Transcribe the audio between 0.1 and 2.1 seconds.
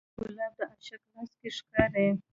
ګلاب د عاشق لاس کې ښکاري.